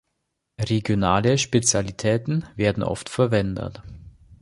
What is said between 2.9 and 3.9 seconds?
verwendet.